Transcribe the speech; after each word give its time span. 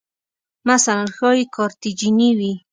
مثلاً 0.69 1.05
ښایي 1.15 1.43
کارتیجني 1.55 2.29
وې 2.37 2.53